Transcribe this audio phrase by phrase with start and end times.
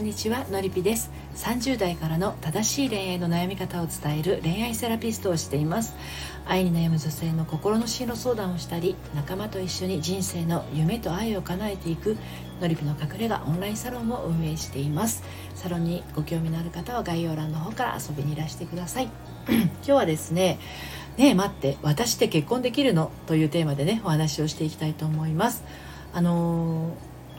[0.00, 1.10] んにちはのりぴです。
[1.36, 5.94] 30代からの正しい恋愛の悩み方を伝える恋愛セラピストをしています。
[6.46, 12.16] 愛に悩む女性の心の進路相談をしたり仲間と一緒に人生の夢と愛を叶えていく
[12.62, 15.22] のりぴの隠れ家オンラインサロンを運営しています。
[15.54, 19.10] サロンにご興味のある方は概要欄の方から遊びにいらしてください。
[19.48, 20.58] 今日はですね
[21.18, 23.10] ねえ待って私って結婚できるの？
[23.26, 25.62] というテーマでねお話をしていきたいと思います。
[26.14, 26.88] あの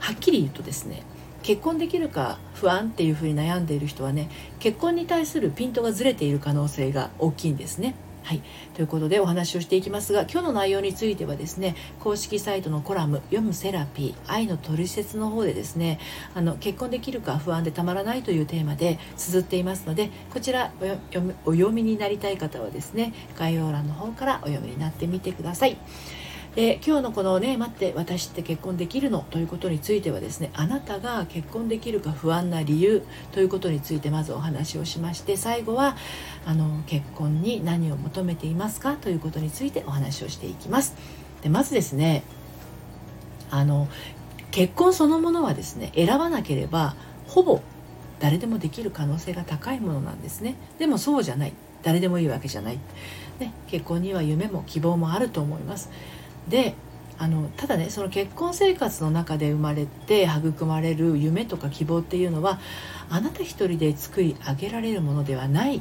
[0.00, 1.02] ー、はっきり言うとですね
[1.46, 4.28] 結婚できるか不安っていうふうに悩んでいる人はね
[4.58, 7.94] 結婚に対するピントがずれている可能性が大きいんですね。
[8.24, 8.42] はい、
[8.74, 16.00] ということでお話をしていきますが今日の内容についてはですね公式サイトのコラム「読むセラピー愛のトリセツ」の方でですね
[16.34, 20.72] あの結婚できるか不安でたまらないというテーマで綴っていますのでこちら
[21.44, 25.76] お読みになりたい方はですね概要欄の方からお読みになってみてください。
[26.56, 29.26] で今日のこのね待って私って結婚できるの？
[29.30, 35.98] ということについてはですねあなたが結婚できるか不安な理由ということについてまずお話をしまして最後は
[36.46, 40.94] あの結婚に何を求めていますかということについてお話をしていきます。
[41.42, 42.22] でまずですね
[43.50, 43.86] あの
[44.50, 46.96] 結婚そのものはですね選ばなければ
[47.26, 47.60] ほぼ
[48.18, 50.56] 誰でもできる可能性が高いものなんですね。
[50.78, 51.52] でもそうじゃない。
[51.82, 52.78] 誰でもいいわけじゃない、
[53.38, 55.90] ね、結婚には夢も希望もあると思います。
[56.48, 56.74] で
[57.18, 62.60] あのただねその結婚生活の中で生まれて育まれる夢とか希望っていうのは
[63.08, 65.80] あなた一人で作り上げられるものではない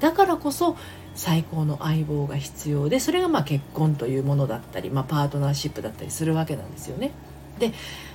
[0.00, 0.76] だからこそ
[1.14, 7.10] 最高の相棒が必要でそれがまあ結婚というものだったり、まあ、パートナーシップだったりするわけなんですよね。
[7.60, 7.72] で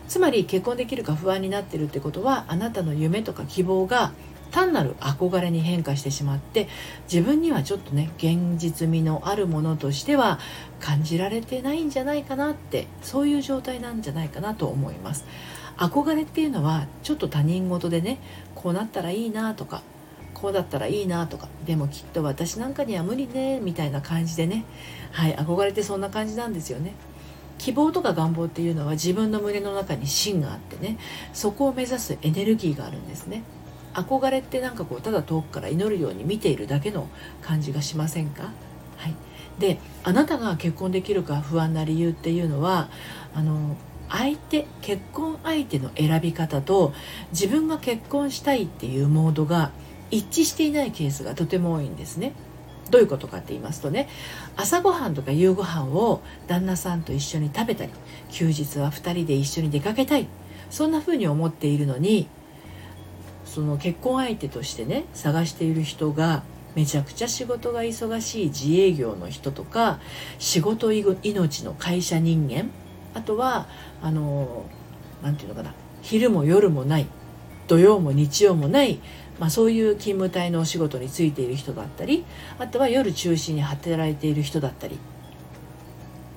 [0.10, 4.12] つまり結婚できるか不安になってるってことはあなたの夢とか希望が
[4.52, 6.68] 単なる憧れに変化してしまって
[7.12, 10.40] 自分にはちょっとね現実味のあるものとしては
[10.80, 15.26] 感じられてないんじゃないかなってそういう状態なんじゃないかなと思います。
[15.78, 18.20] 憧れっていうのはちょっと他人事でね
[18.56, 19.84] こうなったらいいなとか
[20.34, 24.64] こうだったらいいなとかでもきっと私なんかには無理ねみたいな感じでね。
[25.12, 26.94] はい憧れてそんな感じなんですよね。
[27.66, 31.00] 希望とか願望っていうのは自分の胸の中に芯があってね
[31.34, 33.42] そこを目指すエネルギーがあるんですね。
[33.96, 37.08] 憧れってなんかこうただ遠くから祈るように見ているだけの
[37.42, 38.52] 感じがしませんか？
[38.98, 39.16] はい、
[39.58, 42.90] であなたが結婚できるか不安な理由っていうのは
[43.34, 43.76] あの
[44.10, 46.94] 相手結婚相手の選び方と
[47.32, 49.72] 自分が結婚したいっていうモードが
[50.12, 52.34] 一致していないケースがとても多いんですね。
[52.92, 54.08] どういうことかって言いますとね
[54.56, 57.92] 朝ごはんとか夕ごはんを旦那さんと一緒に食べたり
[58.30, 60.28] 休日は2人で一緒に出かけたい
[60.70, 62.28] そんな風に思っているのに
[63.46, 66.44] その結婚相手としてね探している人が
[66.76, 70.00] めちゃくちゃ仕事が忙しい自営業の人とか
[70.40, 72.70] 仕事命の会社人間
[73.14, 73.68] あとは
[74.02, 74.66] あの
[75.24, 77.08] 何て言うのかな昼も夜もない
[77.68, 79.00] 土曜も日曜もない、
[79.40, 82.26] まあ、そういう勤務帯のお仕事に就いている人だったり
[82.60, 85.00] あとは夜中心に働いている人だったり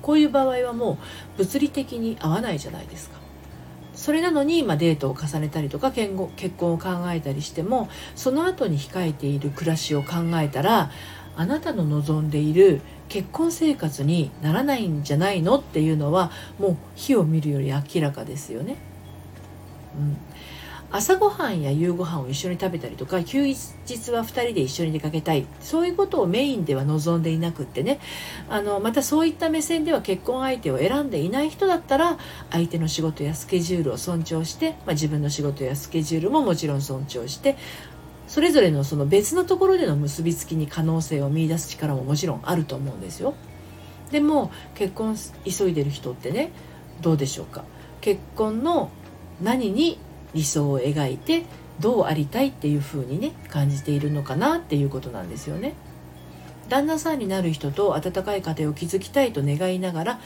[0.01, 0.97] こういう場合はも
[1.35, 3.19] う物理的に合わないじゃないですか。
[3.93, 6.15] それなのに、まあ、デートを重ねたりとか結
[6.57, 10.89] 婚を考えたりしてもその後に控えている暮らしを考えたら
[11.35, 18.77] あなたの望んでいる結婚生活にならないんじゃないのっていうのはもう火を見るより明らかですよね。
[19.97, 20.17] うん、
[20.91, 25.45] 朝ごはんや夕ごはんを一緒に食べたりとか休日は2人で一緒に出かけたい。
[25.61, 27.99] そういうことをメインでは望んでいなくってね。
[28.49, 32.17] あのまたそういった目線では結婚相手を選んでいない人だったら
[32.49, 37.55] 相手の仕事やスケジュールを尊重して、まあ、自分の仕事やスケジュールももちろん尊重して
[38.27, 43.35] それぞれのその別のところでの結びつきに可能性を見いだす力ももちろんあると思うんですよ。
[44.11, 46.51] でも結婚急いでる人ってね
[47.01, 47.63] どうでしょうか。
[48.01, 48.89] 結婚の
[49.41, 49.99] 何に
[50.33, 51.43] 理想を描いて
[51.79, 55.73] どうありたいっていう風にね感じているのかなっていうことなんですよね。
[56.67, 60.19] 旦那さんになる人と温かい家庭を築きたいと願いながら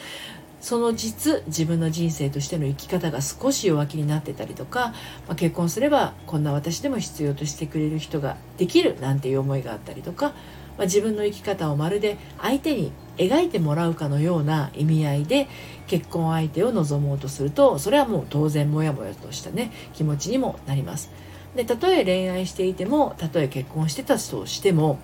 [0.59, 4.94] その実自分の人生としての生き方が少し弱気になってたりとか、
[5.25, 10.33] まあ、結婚すればこんな私でも必要としてくれる人ができるなんていう思いがあったりとか
[10.78, 15.48] まあ、自分の生き方をまるで相手に描いてもらうかのような意味合いで
[15.88, 21.12] 結婚相手を望もうとするとそれはもう当然モヤモヤとしたね気持ちにもなります。
[21.56, 24.98] でたとえ恋愛していてもたとえ結婚してたとしても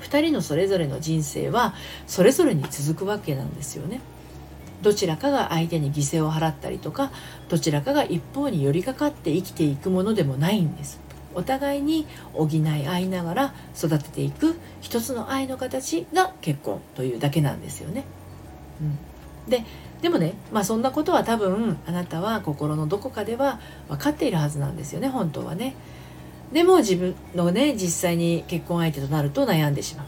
[0.00, 1.74] 2人のそれぞれの人生は
[2.06, 4.00] それぞれに続くわけなんですよね。
[4.82, 7.12] どちらかが相手に犠牲を払ったりとか
[7.48, 11.00] どちらかが一方に寄りかかって生きていくものでもないんです。
[11.34, 18.04] お互いに補い合いながら育てていく一つの愛の形が結婚というだけなんですよね。
[18.80, 19.64] うん、で
[20.00, 25.74] でもね、まあ、そんなことは多分あなたは心のどこかでは分かっているはずなんですよね本当はね。
[26.52, 30.06] でも自分のね実際に結婚相手となると悩んでしまう。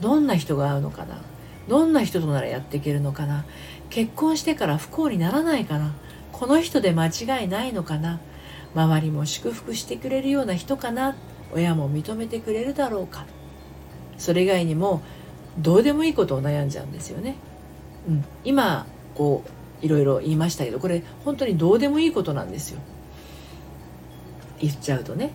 [0.00, 1.18] どんな人が合うのかな
[1.68, 3.44] どんな人とならやっていけるのかな
[3.90, 5.94] 結婚してから不幸にならないかな
[6.32, 8.20] この人で間違いないのかな
[8.74, 11.16] 周りも祝福してくれるような人かな
[11.52, 13.26] 親も認めてくれるだろうか
[14.18, 15.02] それ以外にも
[15.58, 17.36] どうでもいいことを悩んじゃうんですよね。
[18.08, 19.44] うん、今こ
[19.82, 22.80] ういろいろ言いましたけどこれ本当にどうでもいいことなんですよ。
[24.60, 25.30] 言っちゃうとね。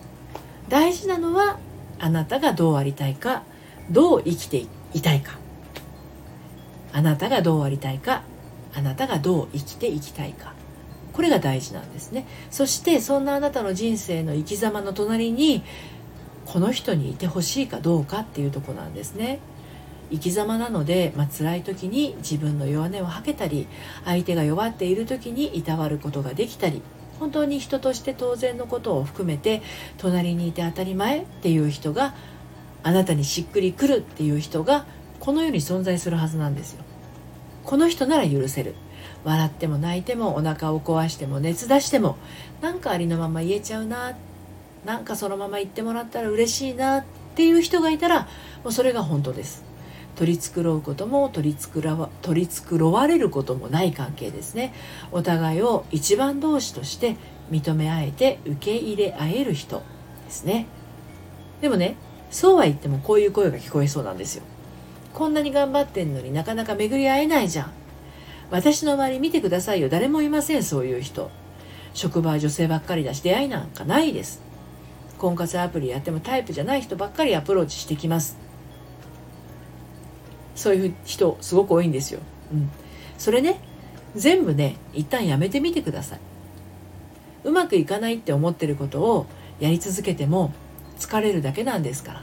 [0.68, 1.58] 大事なのは
[1.98, 3.42] あなたがどうありたいか
[3.90, 5.38] どう生きていたいか
[6.92, 8.22] あなたがどうありたいか
[8.74, 10.54] あなたがどう生きていきたいか
[11.20, 12.26] これが大事なんですね。
[12.50, 15.62] そしてそんなあなたの人生の生き様の隣に
[16.46, 19.38] この人にいてほしいかどうかっていうとこなんですね。
[20.10, 23.68] 生き様なので、まあ辛い時に自分の弱音を吐けたり
[24.06, 26.80] 相手が弱っている時にいたわることができたり
[27.18, 29.60] 本当に人として当然のことを含めて
[29.98, 32.14] 隣にいて当たり前っていう人が
[32.82, 34.86] あなたにしっくりくるっていう人が
[35.18, 36.82] この世に存在するはずなんですよ。
[37.64, 38.74] この人なら許せる。
[39.24, 42.16] 笑っても泣いてもお腹を壊しても熱出しても
[42.60, 44.16] なんかありのまま言えちゃうな
[44.84, 48.28] なんかそのまま言ってもらったら嬉しいなっていう人がいたら
[48.64, 49.64] もうそれが本当です。
[50.16, 54.74] 取り繕うことも取り繕わ取り繕われることもない関係ですね。
[55.12, 57.16] お互いを一番同士として
[57.50, 59.82] 認め合えて受け入れ合える人
[60.26, 60.66] ですね。
[61.60, 61.96] でもね
[62.30, 64.42] そうは言ってもこういう声が聞こえそうなんですよ。
[65.14, 67.72] こんなに頑張ってんのになかなか巡り合えないじゃん。
[68.50, 69.88] 私の周り見てくださいよ。
[69.88, 70.62] 誰もいません。
[70.62, 71.30] そういう人。
[71.94, 74.42] 職場は女性ばっかりだし出会いなんかないです。
[75.18, 78.36] 婚活アプリやってもタイプじゃない人ばっかりアプローチしてきます。
[80.54, 82.20] そういう人すごく多いんですよ、
[82.52, 82.70] うん、
[83.16, 83.58] それね
[84.14, 86.20] 全部ね一旦やめてみてください。
[87.44, 89.26] うまくいかないって思ってることを
[89.58, 90.52] やり続けても
[90.98, 92.22] 疲れるだけなんですから。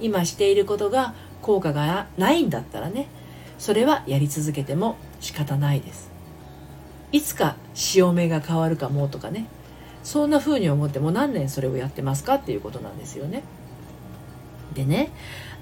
[0.00, 3.06] 今していることが効果がないんだったらね
[3.58, 6.10] それはやり続けても仕方ないです。
[7.10, 9.46] いつか潮目が変わるかもとかね。
[10.02, 13.42] そんな風に思っても何年それをやってますかっていうことなんですよね。
[14.74, 15.10] でね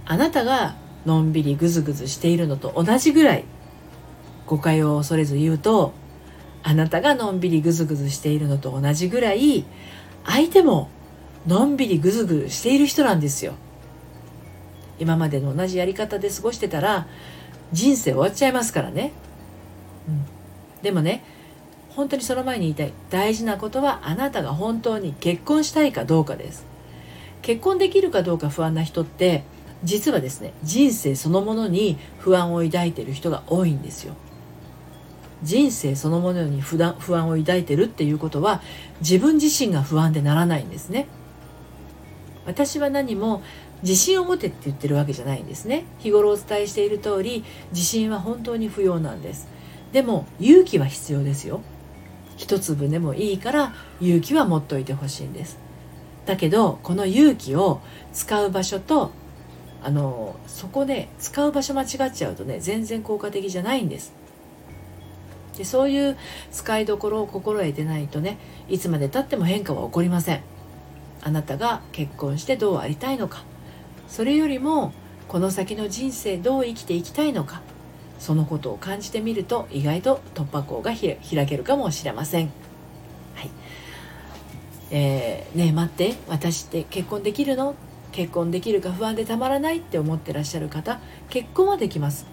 [0.04, 0.74] あなたが
[1.06, 3.44] のんびりぐずぐずしているのと同じぐらい
[4.46, 5.92] 誤解を恐れず言うと
[6.64, 9.64] あなたがのんびりぐずぐずしているのと同じぐらい
[10.24, 10.88] 相手も
[11.46, 13.52] のんびりぐずぐずしている人なんですよ。
[14.98, 17.06] 今までの同じやり方で過ごしてたら
[17.72, 19.12] 人生終わっちゃいますからね、
[20.08, 20.24] うん、
[20.82, 21.24] でもね
[21.90, 22.92] 本当にその前に言いたい。
[23.10, 26.64] 大事なことはあなたが本当に結婚したいかどうかです。
[27.42, 29.44] 結婚できるかどうか不安な人って
[29.84, 34.14] 実はですね人生そのものに不安を抱いてる人が多いんですよ。
[35.42, 38.62] 人生そのものに不安を抱いてるっていうことは
[39.00, 41.06] 自分自身が不安でならないんですね。
[42.46, 43.42] 私は何も
[43.82, 45.84] 自信を持てって言ってるわけじゃないんですね。
[45.98, 49.48] 日頃お伝えしている通り自信は本当に不要なんです。
[49.92, 51.60] でも勇気は必要ですよ。
[52.36, 55.58] 一粒でもいいから勇気は持っといてほしいんです。
[56.26, 57.80] だけどこの勇気を
[58.12, 59.10] 使う場所と
[59.82, 64.12] あのそこで使う場所間違っちゃうとね全然効果的じゃないんです。
[65.56, 66.16] でそういう
[66.50, 68.38] 使いどころを心得てないとね
[68.70, 70.40] いつまでたっても変化は起こりません。
[71.20, 73.44] あなたが結婚してどうありたいのか。
[74.08, 74.92] それよりも
[75.28, 77.60] この先の人生どう生きていきたいのか。
[78.22, 82.52] そのことを感じてみると意外と突破口が開けるかもしれません。
[83.34, 83.50] はい。
[84.92, 86.14] えー、ねえ待って。
[86.28, 87.74] 私って結婚できるの？
[88.12, 91.00] 結婚できるか不安でたまらないって思ってらっしゃる方
[91.30, 92.26] 結婚はできます。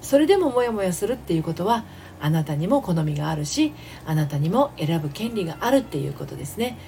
[0.00, 1.82] それでもモヤモヤするっていうことは
[2.20, 3.72] あなたにも好みがあるし
[4.06, 6.78] あなたにも選ぶ権利があるっていうことですね。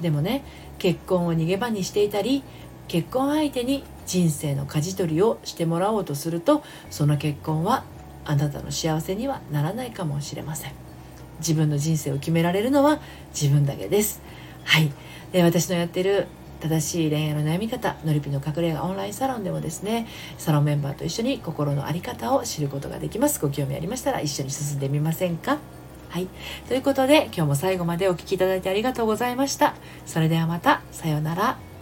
[0.00, 0.42] でもね
[0.78, 2.42] 結婚を逃げ場にしていたり
[2.88, 7.84] 結婚相手に人生の舵取りをしてもらおうとするとその結婚は
[8.24, 10.72] あなたの幸せにはならないかもしれません
[11.38, 13.00] 自分の人生を決められるのは
[13.34, 14.20] 自分だけです
[14.64, 14.90] はい
[15.32, 16.26] で私のやってる
[16.60, 20.06] 正しい恋愛の悩み方のりぴの隠れ家オンラインサロンでもですね
[20.38, 25.58] サロンメンバーと一緒に心の在り方を知ることができますご興味ありましたら一緒に進んでみませんか？
[26.08, 26.28] はい。
[26.68, 29.74] ということで、今日も最後までお聴きいただいてありがとうございました。
[30.06, 31.73] それではまた、さようなら。